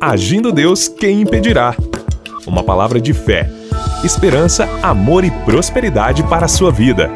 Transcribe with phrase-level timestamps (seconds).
[0.00, 1.74] Agindo Deus, quem impedirá?
[2.46, 3.50] Uma palavra de fé,
[4.04, 7.10] esperança, amor e prosperidade para a sua vida.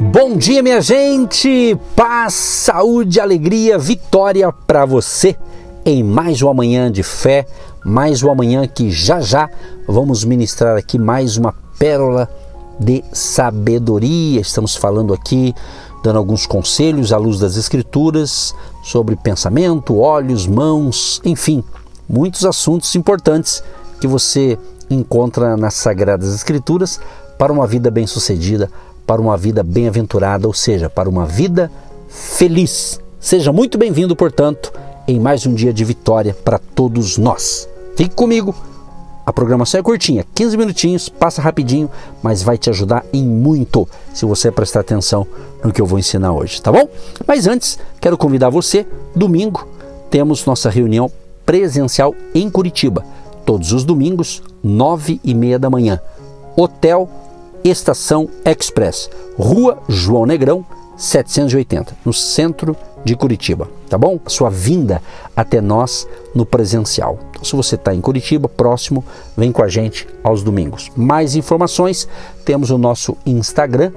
[0.00, 1.78] Bom dia, minha gente!
[1.94, 5.36] Paz, saúde, alegria, vitória para você
[5.84, 7.46] em mais uma manhã de fé,
[7.84, 9.48] mais uma manhã que já já
[9.86, 12.28] vamos ministrar aqui mais uma pérola
[12.80, 14.40] de sabedoria.
[14.40, 15.54] Estamos falando aqui,
[16.02, 21.62] dando alguns conselhos à luz das Escrituras sobre pensamento, olhos, mãos, enfim,
[22.08, 23.62] muitos assuntos importantes
[24.00, 24.58] que você
[24.88, 27.00] encontra nas Sagradas Escrituras
[27.38, 28.70] para uma vida bem-sucedida,
[29.06, 31.70] para uma vida bem-aventurada, ou seja, para uma vida
[32.08, 33.00] feliz.
[33.18, 34.72] Seja muito bem-vindo, portanto,
[35.06, 37.68] em mais um dia de vitória para todos nós.
[37.96, 38.54] Fique comigo
[39.30, 41.88] a programação é curtinha, 15 minutinhos, passa rapidinho,
[42.20, 45.24] mas vai te ajudar em muito se você prestar atenção
[45.62, 46.88] no que eu vou ensinar hoje, tá bom?
[47.28, 49.68] Mas antes, quero convidar você, domingo
[50.10, 51.08] temos nossa reunião
[51.46, 53.04] presencial em Curitiba,
[53.46, 56.00] todos os domingos, nove e meia da manhã.
[56.56, 57.08] Hotel
[57.62, 62.78] Estação Express, Rua João Negrão, 780, no centro de
[63.16, 64.18] Curitiba, tá bom?
[64.26, 65.02] Sua vinda
[65.34, 67.18] até nós no presencial.
[67.30, 69.04] Então, se você está em Curitiba, próximo,
[69.36, 70.90] vem com a gente aos domingos.
[70.96, 72.06] Mais informações,
[72.44, 73.92] temos o nosso Instagram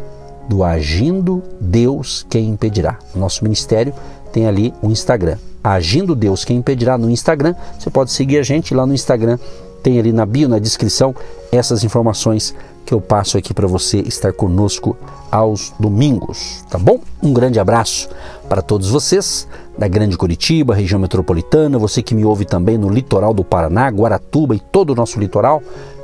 [0.48, 2.98] do Agindo Deus Quem Impedirá.
[3.16, 3.94] O nosso ministério
[4.32, 5.38] tem ali o Instagram.
[5.64, 7.56] Agindo Deus Quem Impedirá no Instagram.
[7.78, 9.38] Você pode seguir a gente lá no Instagram.
[9.82, 11.14] Tem ali na bio, na descrição,
[11.52, 12.56] essas informações
[12.94, 14.96] que eu passo aqui para você estar conosco
[15.32, 17.00] aos domingos, tá bom?
[17.24, 18.08] Um grande abraço
[18.48, 23.34] para todos vocês da Grande Curitiba, região metropolitana, você que me ouve também no litoral
[23.34, 25.64] do Paraná, Guaratuba e todo o nosso litoral.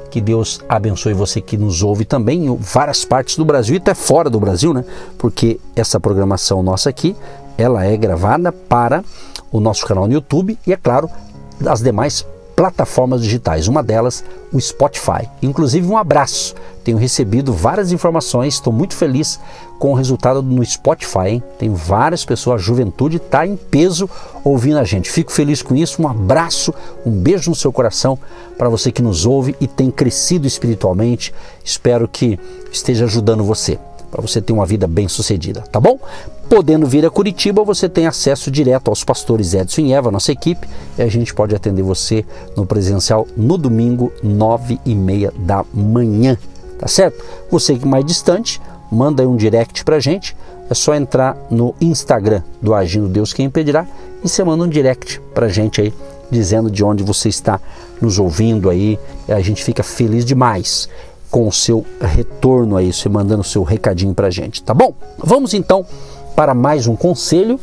[0.10, 3.94] Que Deus abençoe você que nos ouve também em várias partes do Brasil e até
[3.94, 4.84] fora do Brasil, né?
[5.20, 7.16] Porque essa programação nossa aqui,
[7.56, 9.04] ela é gravada para
[9.52, 11.08] o nosso canal no YouTube e, é claro,
[11.68, 12.26] as demais
[12.60, 14.22] plataformas digitais, uma delas
[14.52, 15.30] o Spotify.
[15.42, 16.54] Inclusive um abraço.
[16.84, 19.40] Tenho recebido várias informações, estou muito feliz
[19.80, 21.30] com o resultado no Spotify.
[21.30, 21.44] Hein?
[21.58, 24.10] Tem várias pessoas, a juventude está em peso
[24.44, 25.10] ouvindo a gente.
[25.10, 26.02] Fico feliz com isso.
[26.02, 26.74] Um abraço,
[27.06, 28.20] um beijo no seu coração
[28.58, 31.34] para você que nos ouve e tem crescido espiritualmente.
[31.64, 32.38] Espero que
[32.74, 36.00] esteja ajudando você para você ter uma vida bem sucedida, tá bom?
[36.50, 40.68] Podendo vir a Curitiba, você tem acesso direto aos pastores Edson e Eva, nossa equipe,
[40.98, 42.26] e a gente pode atender você
[42.56, 46.38] no presencial no domingo, nove e meia da manhã,
[46.80, 47.24] tá certo?
[47.52, 48.60] Você que é mais distante,
[48.92, 50.36] manda aí um direct pra gente,
[50.70, 53.86] é só entrar no Instagram do Agindo Deus Quem Impedirá
[54.24, 55.94] e você manda um direct pra gente aí,
[56.32, 57.60] dizendo de onde você está
[58.02, 60.88] nos ouvindo aí, a gente fica feliz demais
[61.30, 64.94] com o seu retorno aí, você mandando o seu recadinho pra gente, tá bom?
[65.18, 65.86] Vamos então
[66.36, 67.60] para mais um conselho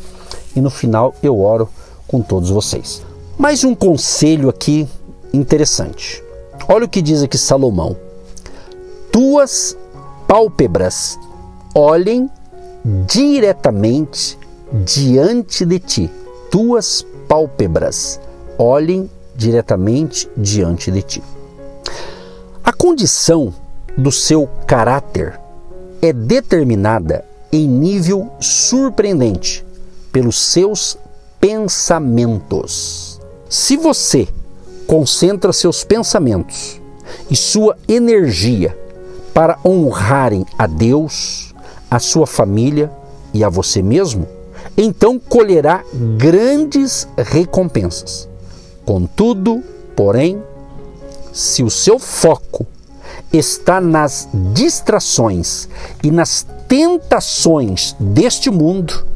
[0.55, 1.69] e no final eu oro
[2.07, 3.03] com todos vocês.
[3.39, 4.89] Mais um conselho aqui
[5.33, 6.23] interessante.
[6.69, 7.97] Olha o que diz aqui Salomão:
[9.13, 9.77] Tuas
[10.27, 11.19] pálpebras
[11.75, 12.31] olhem
[13.07, 14.39] diretamente
[14.85, 16.11] diante de ti.
[16.51, 18.21] Tuas pálpebras
[18.59, 21.23] olhem diretamente diante de ti.
[22.67, 23.55] A condição
[23.97, 25.39] do seu caráter
[26.03, 29.65] é determinada em nível surpreendente
[30.11, 30.99] pelos seus
[31.41, 33.21] pensamentos.
[33.49, 34.27] Se você
[34.85, 36.81] concentra seus pensamentos
[37.31, 38.77] e sua energia
[39.33, 41.55] para honrarem a Deus,
[41.89, 42.91] a sua família
[43.33, 44.27] e a você mesmo,
[44.77, 45.85] então colherá
[46.19, 48.29] grandes recompensas.
[48.85, 49.63] Contudo,
[49.95, 50.43] porém,
[51.37, 52.67] se o seu foco
[53.31, 55.69] está nas distrações
[56.03, 59.07] e nas tentações deste mundo,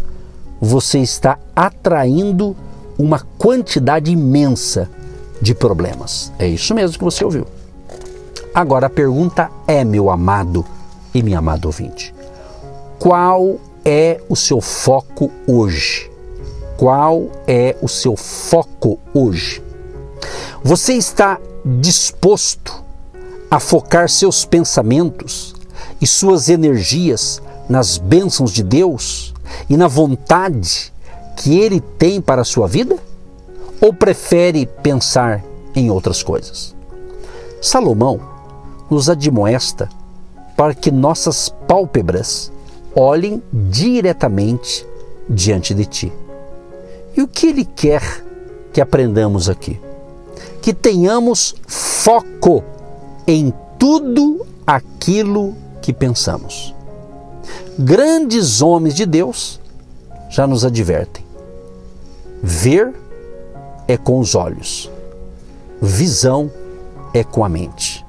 [0.61, 2.55] você está atraindo
[2.99, 4.87] uma quantidade imensa
[5.41, 6.31] de problemas.
[6.39, 7.47] É isso mesmo que você ouviu.
[8.55, 10.63] Agora a pergunta é, meu amado
[11.15, 12.15] e minha amada ouvinte:
[12.99, 16.11] qual é o seu foco hoje?
[16.77, 19.63] Qual é o seu foco hoje?
[20.63, 22.85] Você está disposto
[23.51, 25.55] a focar seus pensamentos
[26.01, 29.35] e suas energias nas bênçãos de Deus
[29.69, 30.93] e na vontade
[31.37, 32.97] que Ele tem para a sua vida?
[33.81, 35.43] Ou prefere pensar
[35.75, 36.75] em outras coisas?
[37.63, 38.21] Salomão
[38.91, 39.89] nos admoesta
[40.57, 42.53] para que nossas pálpebras
[42.95, 44.87] olhem diretamente
[45.29, 46.13] diante de Ti.
[47.17, 48.03] E o que Ele quer
[48.73, 49.81] que aprendamos aqui?
[50.61, 52.63] Que tenhamos foco
[53.27, 56.75] em tudo aquilo que pensamos.
[57.79, 59.61] Grandes homens de Deus
[60.29, 61.25] já nos advertem.
[62.43, 62.95] Ver
[63.89, 64.91] é com os olhos,
[65.81, 66.51] visão
[67.13, 68.05] é com a mente.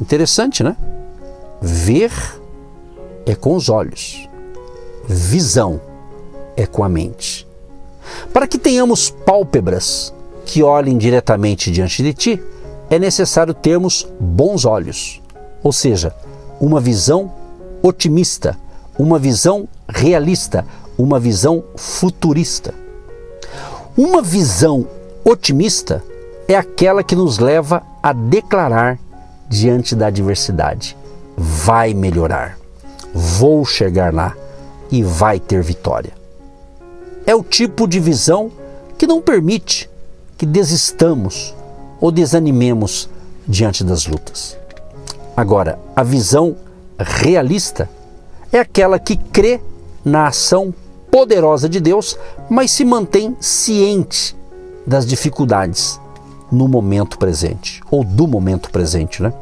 [0.00, 0.76] Interessante, né?
[1.60, 2.12] Ver
[3.26, 4.28] é com os olhos,
[5.06, 5.80] visão
[6.56, 7.46] é com a mente.
[8.32, 10.14] Para que tenhamos pálpebras
[10.48, 12.42] que olhem diretamente diante de ti,
[12.88, 15.20] é necessário termos bons olhos,
[15.62, 16.14] ou seja,
[16.58, 17.30] uma visão
[17.82, 18.56] otimista,
[18.98, 20.64] uma visão realista,
[20.96, 22.72] uma visão futurista.
[23.94, 24.86] Uma visão
[25.22, 26.02] otimista
[26.48, 28.98] é aquela que nos leva a declarar
[29.50, 30.96] diante da adversidade:
[31.36, 32.58] vai melhorar,
[33.12, 34.34] vou chegar lá
[34.90, 36.12] e vai ter vitória.
[37.26, 38.50] É o tipo de visão
[38.96, 39.90] que não permite
[40.38, 41.54] que desistamos
[42.00, 43.10] ou desanimemos
[43.46, 44.56] diante das lutas.
[45.36, 46.56] Agora, a visão
[46.96, 47.90] realista
[48.52, 49.60] é aquela que crê
[50.04, 50.72] na ação
[51.10, 52.16] poderosa de Deus,
[52.48, 54.36] mas se mantém ciente
[54.86, 56.00] das dificuldades
[56.50, 59.32] no momento presente, ou do momento presente, né?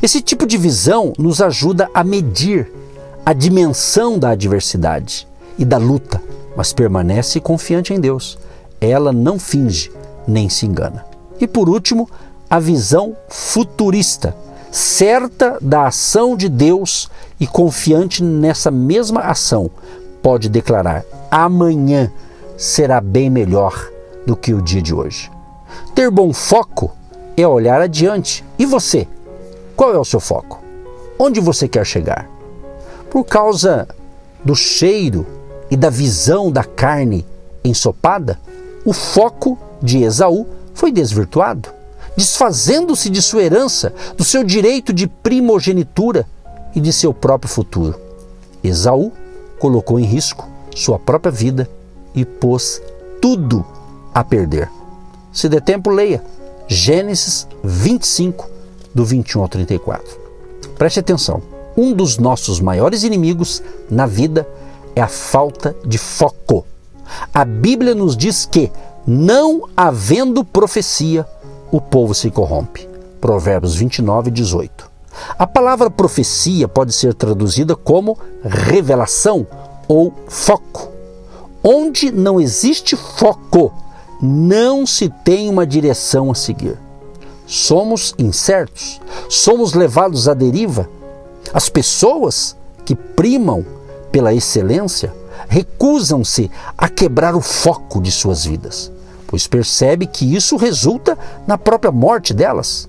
[0.00, 2.72] Esse tipo de visão nos ajuda a medir
[3.26, 5.26] a dimensão da adversidade
[5.58, 6.22] e da luta,
[6.56, 8.38] mas permanece confiante em Deus.
[8.80, 9.90] Ela não finge
[10.26, 11.04] nem se engana.
[11.40, 12.08] E por último,
[12.48, 14.36] a visão futurista,
[14.70, 17.10] certa da ação de Deus
[17.40, 19.70] e confiante nessa mesma ação,
[20.22, 22.10] pode declarar: amanhã
[22.56, 23.90] será bem melhor
[24.26, 25.30] do que o dia de hoje.
[25.94, 26.92] Ter bom foco
[27.36, 28.44] é olhar adiante.
[28.58, 29.06] E você?
[29.76, 30.62] Qual é o seu foco?
[31.18, 32.28] Onde você quer chegar?
[33.10, 33.88] Por causa
[34.44, 35.26] do cheiro
[35.70, 37.26] e da visão da carne
[37.64, 38.38] ensopada,
[38.84, 41.68] o foco de Esaú foi desvirtuado,
[42.16, 46.26] desfazendo-se de sua herança, do seu direito de primogenitura
[46.74, 47.94] e de seu próprio futuro.
[48.62, 49.12] Esaú
[49.58, 51.68] colocou em risco sua própria vida
[52.14, 52.80] e pôs
[53.20, 53.64] tudo
[54.14, 54.70] a perder.
[55.32, 56.24] Se der tempo, leia
[56.66, 58.48] Gênesis 25,
[58.94, 60.18] do 21 ao 34.
[60.78, 61.42] Preste atenção:
[61.76, 64.48] um dos nossos maiores inimigos na vida
[64.96, 66.64] é a falta de foco.
[67.34, 68.72] A Bíblia nos diz que
[69.06, 71.26] não havendo profecia,
[71.70, 72.88] o povo se corrompe.
[73.20, 74.90] Provérbios 29, 18.
[75.38, 79.46] A palavra profecia pode ser traduzida como revelação
[79.86, 80.90] ou foco.
[81.62, 83.72] Onde não existe foco,
[84.20, 86.78] não se tem uma direção a seguir.
[87.46, 90.88] Somos incertos, somos levados à deriva.
[91.52, 93.64] As pessoas que primam
[94.10, 95.12] pela excelência
[95.48, 98.92] recusam-se a quebrar o foco de suas vidas
[99.34, 102.88] pois percebe que isso resulta na própria morte delas.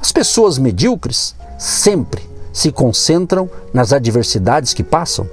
[0.00, 2.22] As pessoas medíocres sempre
[2.52, 5.28] se concentram nas adversidades que passam.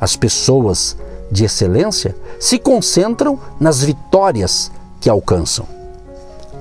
[0.00, 0.96] As pessoas
[1.28, 4.70] de excelência se concentram nas vitórias
[5.00, 5.66] que alcançam.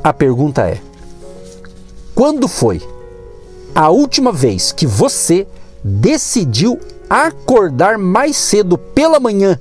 [0.04, 0.82] A pergunta é:
[2.16, 2.82] quando foi
[3.76, 5.46] a última vez que você
[5.84, 6.80] decidiu
[7.10, 9.60] acordar mais cedo pela manhã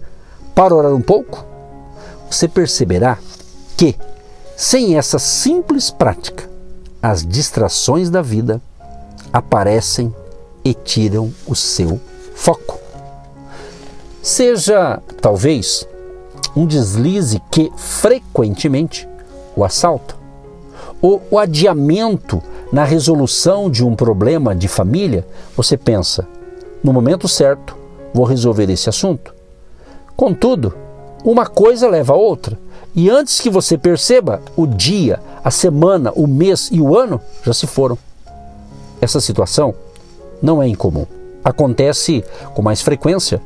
[0.54, 1.44] para orar um pouco?
[2.30, 3.18] Você perceberá
[3.76, 3.96] que,
[4.56, 6.48] sem essa simples prática,
[7.02, 8.60] as distrações da vida
[9.32, 10.14] aparecem
[10.64, 12.00] e tiram o seu
[12.34, 12.78] foco.
[14.22, 15.86] Seja, talvez,
[16.56, 19.08] um deslize que frequentemente
[19.54, 20.16] o assalta,
[21.02, 22.42] ou o adiamento
[22.72, 26.26] na resolução de um problema de família, você pensa,
[26.84, 27.74] no momento certo,
[28.12, 29.34] vou resolver esse assunto.
[30.14, 30.74] Contudo,
[31.24, 32.58] uma coisa leva a outra.
[32.94, 37.54] E antes que você perceba, o dia, a semana, o mês e o ano já
[37.54, 37.96] se foram.
[39.00, 39.74] Essa situação
[40.42, 41.06] não é incomum.
[41.42, 42.22] Acontece
[42.52, 43.40] com mais frequência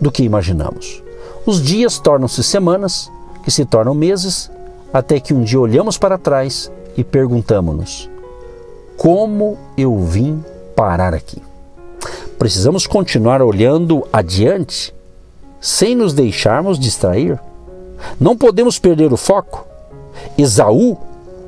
[0.00, 1.02] do que imaginamos.
[1.44, 3.10] Os dias tornam-se semanas,
[3.42, 4.48] que se tornam meses,
[4.92, 8.08] até que um dia olhamos para trás e perguntamos-nos:
[8.96, 10.42] como eu vim
[10.76, 11.42] parar aqui?
[12.38, 14.94] Precisamos continuar olhando adiante
[15.60, 17.38] sem nos deixarmos distrair.
[18.20, 19.66] Não podemos perder o foco.
[20.36, 20.98] Esaú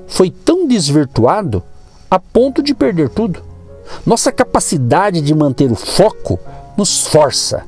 [0.06, 1.62] foi tão desvirtuado
[2.10, 3.42] a ponto de perder tudo.
[4.04, 6.38] Nossa capacidade de manter o foco
[6.76, 7.64] nos força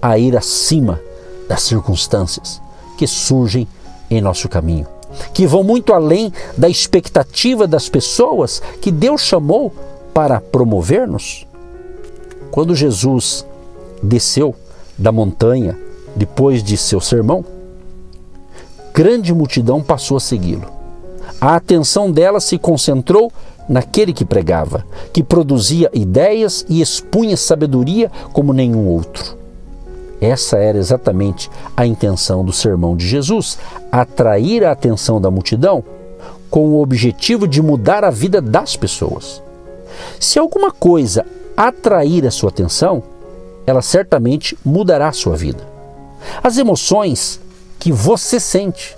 [0.00, 1.00] a ir acima
[1.48, 2.60] das circunstâncias
[2.98, 3.66] que surgem
[4.10, 4.86] em nosso caminho,
[5.32, 9.72] que vão muito além da expectativa das pessoas que Deus chamou
[10.14, 11.46] para promover-nos.
[12.56, 13.46] Quando Jesus
[14.02, 14.54] desceu
[14.96, 15.78] da montanha
[16.16, 17.44] depois de seu sermão,
[18.94, 20.66] grande multidão passou a segui-lo.
[21.38, 23.30] A atenção dela se concentrou
[23.68, 29.36] naquele que pregava, que produzia ideias e expunha sabedoria como nenhum outro.
[30.18, 33.58] Essa era exatamente a intenção do sermão de Jesus:
[33.92, 35.84] atrair a atenção da multidão
[36.48, 39.42] com o objetivo de mudar a vida das pessoas.
[40.18, 43.02] Se alguma coisa atrair a sua atenção,
[43.66, 45.66] ela certamente mudará a sua vida.
[46.42, 47.40] As emoções
[47.78, 48.96] que você sente,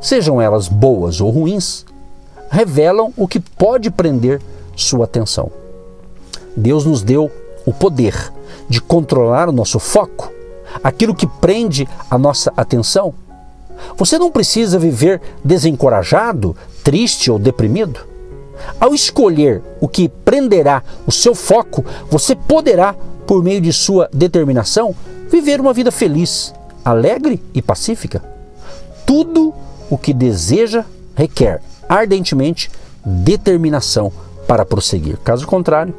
[0.00, 1.84] sejam elas boas ou ruins,
[2.50, 4.40] revelam o que pode prender
[4.74, 5.50] sua atenção.
[6.56, 7.30] Deus nos deu
[7.66, 8.32] o poder
[8.68, 10.32] de controlar o nosso foco,
[10.82, 13.14] aquilo que prende a nossa atenção.
[13.96, 18.07] Você não precisa viver desencorajado, triste ou deprimido.
[18.80, 22.94] Ao escolher o que prenderá o seu foco, você poderá,
[23.26, 24.94] por meio de sua determinação,
[25.30, 28.22] viver uma vida feliz, alegre e pacífica.
[29.06, 29.54] Tudo
[29.90, 30.84] o que deseja
[31.14, 32.70] requer ardentemente
[33.04, 34.12] determinação
[34.46, 35.18] para prosseguir.
[35.18, 35.94] Caso contrário,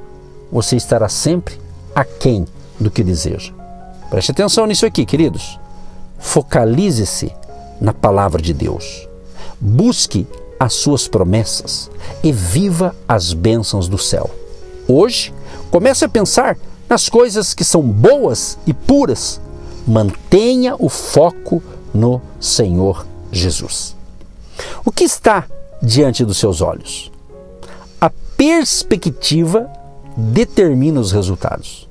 [0.51, 1.60] você estará sempre
[1.94, 2.46] aquém
[2.80, 3.51] do que deseja.
[4.10, 5.60] Preste atenção nisso aqui, queridos.
[6.18, 7.32] Focalize-se
[7.80, 9.08] na palavra de Deus.
[9.60, 10.28] Busque
[10.60, 11.89] as suas promessas
[12.24, 14.30] e viva as bênçãos do céu.
[14.88, 15.34] Hoje,
[15.72, 16.58] comece a pensar
[16.89, 19.39] nas coisas que são boas e puras.
[19.88, 21.63] Mantenha o foco
[21.94, 23.96] no Senhor Jesus.
[24.84, 25.46] O que está
[25.82, 27.12] diante dos seus olhos?
[28.01, 29.70] A perspectiva
[30.18, 31.88] determina os resultados.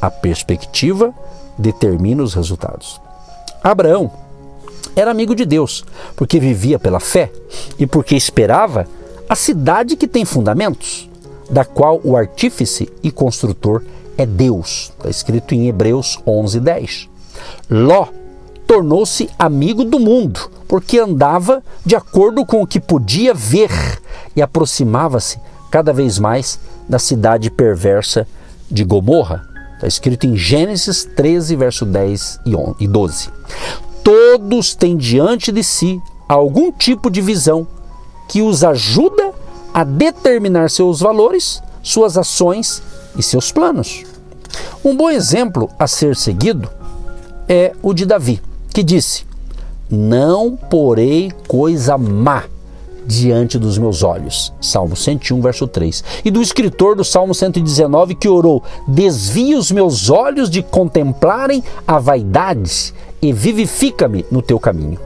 [0.00, 1.12] A perspectiva
[1.58, 3.00] determina os resultados.
[3.62, 4.10] Abraão
[4.96, 5.84] era amigo de Deus,
[6.16, 7.30] porque vivia pela fé
[7.78, 8.86] e porque esperava
[9.28, 11.08] a cidade que tem fundamentos,
[11.50, 13.82] da qual o artífice e construtor
[14.16, 14.92] é Deus.
[14.96, 17.08] Está escrito em Hebreus 11, 10.
[17.70, 18.08] Ló
[18.66, 23.70] tornou-se amigo do mundo, porque andava de acordo com o que podia ver
[24.34, 25.38] e aproximava-se
[25.70, 26.58] cada vez mais
[26.88, 28.26] da cidade perversa
[28.70, 29.46] de Gomorra.
[29.74, 32.40] Está escrito em Gênesis 13, verso 10
[32.78, 33.30] e 12.
[34.04, 37.66] Todos têm diante de si algum tipo de visão
[38.28, 39.32] que os ajuda
[39.72, 42.82] a determinar seus valores, suas ações
[43.16, 44.04] e seus planos.
[44.84, 46.68] Um bom exemplo a ser seguido
[47.48, 48.42] é o de Davi,
[48.74, 49.24] que disse:
[49.90, 52.44] Não porei coisa má
[53.06, 54.52] diante dos meus olhos.
[54.60, 56.04] Salmo 101, verso 3.
[56.24, 61.98] E do escritor do Salmo 119 que orou: Desvia os meus olhos de contemplarem a
[61.98, 62.92] vaidade
[63.24, 65.00] e vivifica-me no teu caminho.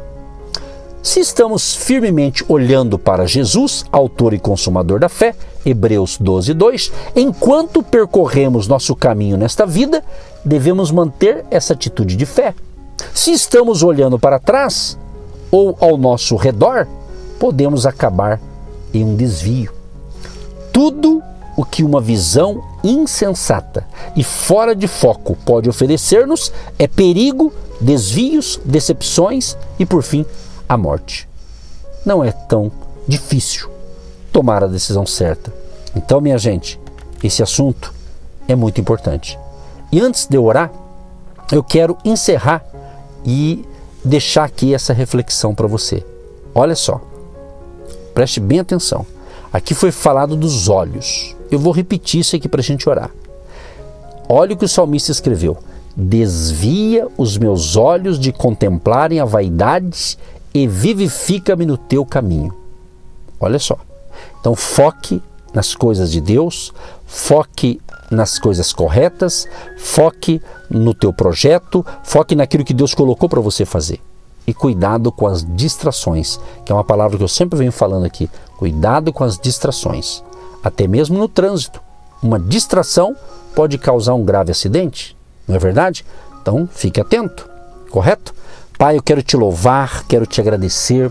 [1.00, 7.80] Se estamos firmemente olhando para Jesus, autor e consumador da fé, Hebreus 12, 2, enquanto
[7.80, 10.02] percorremos nosso caminho nesta vida,
[10.44, 12.56] devemos manter essa atitude de fé.
[13.14, 14.98] Se estamos olhando para trás
[15.48, 16.88] ou ao nosso redor,
[17.38, 18.40] podemos acabar
[18.92, 19.72] em um desvio.
[20.72, 21.22] Tudo
[21.56, 29.56] o que uma visão insensata e fora de foco pode oferecer-nos é perigo, desvios, decepções
[29.78, 30.24] e, por fim,
[30.68, 31.28] a morte.
[32.04, 32.70] Não é tão
[33.06, 33.70] difícil
[34.32, 35.52] tomar a decisão certa.
[35.94, 36.78] Então, minha gente,
[37.22, 37.92] esse assunto
[38.46, 39.38] é muito importante.
[39.90, 40.70] E antes de eu orar,
[41.50, 42.64] eu quero encerrar
[43.24, 43.64] e
[44.04, 46.04] deixar aqui essa reflexão para você.
[46.54, 47.00] Olha só.
[48.14, 49.06] Preste bem atenção.
[49.52, 51.34] Aqui foi falado dos olhos.
[51.50, 53.10] Eu vou repetir isso aqui para a gente orar.
[54.28, 55.56] Olha o que o salmista escreveu:
[56.00, 60.16] Desvia os meus olhos de contemplarem a vaidade
[60.54, 62.54] e vivifica-me no teu caminho.
[63.40, 63.76] Olha só.
[64.38, 65.20] Então foque
[65.52, 66.72] nas coisas de Deus,
[67.04, 67.80] foque
[68.12, 70.40] nas coisas corretas, foque
[70.70, 74.00] no teu projeto, foque naquilo que Deus colocou para você fazer
[74.46, 78.30] e cuidado com as distrações, que é uma palavra que eu sempre venho falando aqui.
[78.56, 80.22] Cuidado com as distrações,
[80.62, 81.82] até mesmo no trânsito.
[82.22, 83.16] Uma distração
[83.52, 85.17] pode causar um grave acidente,
[85.48, 86.04] não é verdade?
[86.42, 87.48] Então fique atento,
[87.90, 88.34] correto?
[88.78, 91.10] Pai, eu quero te louvar, quero te agradecer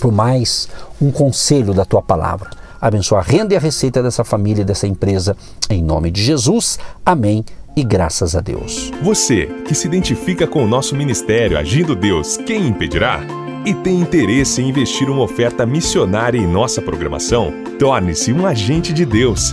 [0.00, 0.68] por mais
[1.00, 2.50] um conselho da tua palavra.
[2.80, 5.36] Abençoa a renda e a receita dessa família e dessa empresa.
[5.68, 6.78] Em nome de Jesus.
[7.04, 7.44] Amém
[7.76, 8.90] e graças a Deus.
[9.02, 13.20] Você que se identifica com o nosso ministério Agindo Deus, quem impedirá?
[13.64, 17.52] E tem interesse em investir uma oferta missionária em nossa programação?
[17.78, 19.52] Torne-se um agente de Deus